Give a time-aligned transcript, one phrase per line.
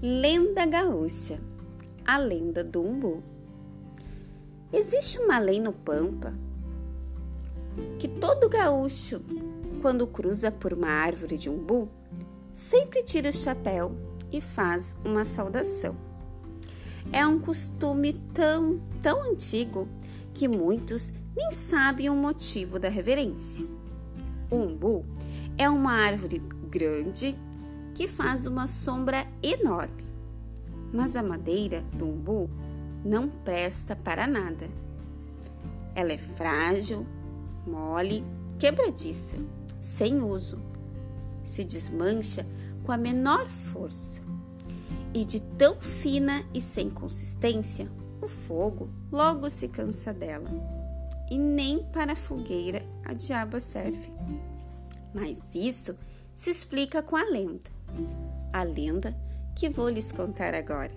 [0.00, 1.40] Lenda Gaúcha
[2.06, 3.20] A Lenda do Umbu
[4.72, 6.32] Existe uma lei no Pampa
[7.98, 9.20] que todo gaúcho,
[9.82, 11.88] quando cruza por uma árvore de umbu,
[12.54, 13.92] sempre tira o chapéu
[14.32, 15.96] e faz uma saudação.
[17.12, 19.88] É um costume tão, tão antigo
[20.32, 23.66] que muitos nem sabem o motivo da reverência.
[24.48, 25.04] O umbu
[25.56, 26.40] é uma árvore
[26.70, 27.36] grande
[27.98, 30.04] que faz uma sombra enorme.
[30.92, 32.48] Mas a madeira do umbu
[33.04, 34.70] não presta para nada.
[35.96, 37.04] Ela é frágil,
[37.66, 38.24] mole,
[38.56, 39.36] quebradiça,
[39.80, 40.60] sem uso.
[41.44, 42.46] Se desmancha
[42.84, 44.20] com a menor força.
[45.12, 47.90] E de tão fina e sem consistência,
[48.22, 50.50] o fogo logo se cansa dela.
[51.28, 54.12] E nem para a fogueira a diabo serve.
[55.12, 55.98] Mas isso
[56.32, 57.77] se explica com a lenda
[58.52, 59.16] a lenda
[59.54, 60.92] que vou lhes contar agora.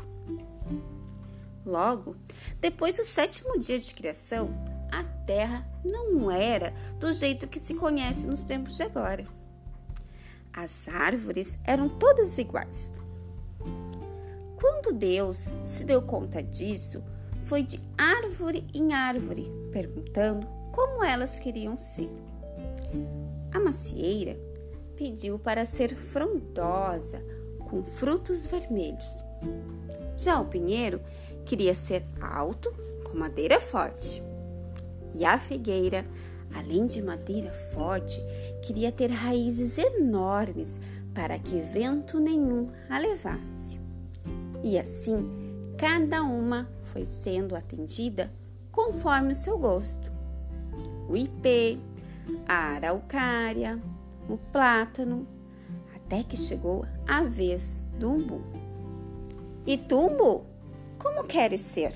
[1.65, 2.15] Logo,
[2.59, 4.49] depois do sétimo dia de criação,
[4.91, 9.25] a terra não era do jeito que se conhece nos tempos de agora.
[10.53, 12.95] As árvores eram todas iguais.
[14.59, 17.03] Quando Deus se deu conta disso,
[17.41, 22.09] foi de árvore em árvore, perguntando como elas queriam ser.
[23.53, 24.37] A macieira
[24.95, 27.23] pediu para ser frondosa,
[27.69, 29.23] com frutos vermelhos.
[30.17, 31.01] Já o pinheiro
[31.45, 32.71] queria ser alto,
[33.03, 34.23] com madeira forte.
[35.13, 36.05] E a figueira,
[36.53, 38.21] além de madeira forte,
[38.61, 40.79] queria ter raízes enormes
[41.13, 43.79] para que vento nenhum a levasse.
[44.63, 45.29] E assim,
[45.77, 48.31] cada uma foi sendo atendida
[48.71, 50.11] conforme o seu gosto.
[51.09, 51.77] O ipê,
[52.47, 53.81] a araucária,
[54.33, 55.27] o plátano,
[55.95, 58.41] até que chegou a vez do umbu.
[59.65, 60.43] E tu, umbu,
[60.97, 61.93] como queres ser?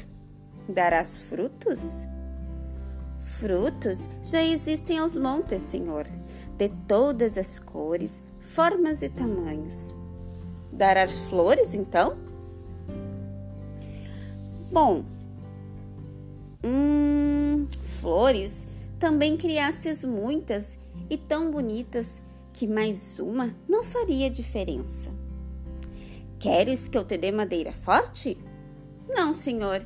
[0.67, 2.07] Darás frutos?
[3.19, 6.07] Frutos já existem aos montes, Senhor,
[6.57, 9.93] de todas as cores, formas e tamanhos.
[10.71, 12.17] Darás flores, então?
[14.71, 15.03] Bom,
[16.63, 18.65] hum, flores
[18.99, 20.77] também criastes muitas
[21.09, 22.21] e tão bonitas
[22.55, 25.11] que mais uma não faria diferença.
[26.39, 28.37] Queres que eu te dê madeira forte?
[29.09, 29.85] Não, senhor.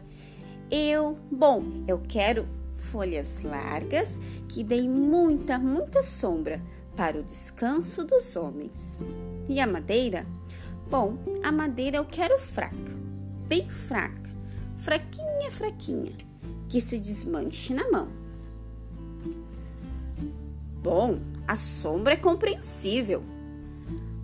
[0.69, 6.61] Eu, bom, eu quero folhas largas que deem muita, muita sombra
[6.95, 8.99] para o descanso dos homens.
[9.47, 10.27] E a madeira?
[10.91, 12.95] Bom, a madeira eu quero fraca,
[13.47, 14.29] bem fraca,
[14.77, 16.15] fraquinha, fraquinha,
[16.67, 18.09] que se desmanche na mão.
[20.83, 23.23] Bom, a sombra é compreensível.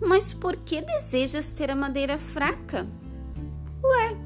[0.00, 2.86] Mas por que desejas ter a madeira fraca?
[3.82, 4.16] Ué,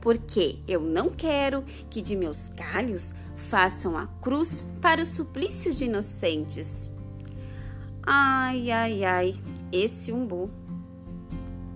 [0.00, 5.84] porque eu não quero que de meus galhos façam a cruz para o suplício de
[5.84, 6.90] inocentes.
[8.02, 9.34] Ai, ai, ai,
[9.70, 10.50] esse umbu.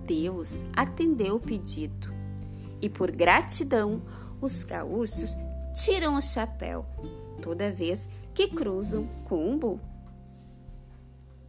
[0.03, 2.11] Deus atendeu o pedido
[2.81, 4.01] e, por gratidão,
[4.41, 5.37] os gaúchos
[5.75, 6.87] tiram o chapéu
[7.39, 9.88] toda vez que cruzam com um umbu.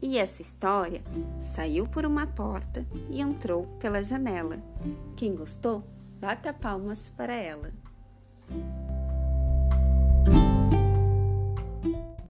[0.02, 1.02] E essa história
[1.38, 4.58] saiu por uma porta e entrou pela janela.
[5.16, 5.84] Quem gostou,
[6.18, 7.70] bata palmas para ela.